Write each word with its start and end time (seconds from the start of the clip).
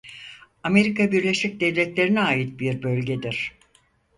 Amerika 0.63 1.11
Birleşik 1.11 1.59
Devletleri'ne 1.61 2.21
ait 2.21 2.59
bir 2.59 2.83
bölgedir. 2.83 3.51